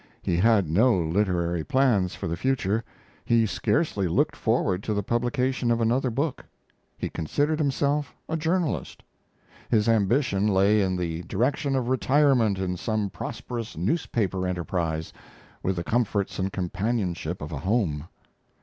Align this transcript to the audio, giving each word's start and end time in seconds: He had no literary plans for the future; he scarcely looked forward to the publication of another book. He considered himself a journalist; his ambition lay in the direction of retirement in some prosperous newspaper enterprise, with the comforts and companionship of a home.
He 0.23 0.37
had 0.37 0.67
no 0.67 0.97
literary 0.99 1.63
plans 1.63 2.15
for 2.15 2.27
the 2.27 2.35
future; 2.35 2.83
he 3.23 3.45
scarcely 3.45 4.07
looked 4.07 4.35
forward 4.35 4.81
to 4.81 4.95
the 4.95 5.03
publication 5.03 5.69
of 5.69 5.79
another 5.79 6.09
book. 6.09 6.43
He 6.97 7.07
considered 7.07 7.59
himself 7.59 8.15
a 8.27 8.35
journalist; 8.35 9.03
his 9.69 9.87
ambition 9.87 10.47
lay 10.47 10.81
in 10.81 10.95
the 10.95 11.21
direction 11.25 11.75
of 11.75 11.87
retirement 11.87 12.57
in 12.57 12.77
some 12.77 13.11
prosperous 13.11 13.77
newspaper 13.77 14.47
enterprise, 14.47 15.13
with 15.61 15.75
the 15.75 15.83
comforts 15.83 16.39
and 16.39 16.51
companionship 16.51 17.39
of 17.39 17.51
a 17.51 17.59
home. 17.59 18.07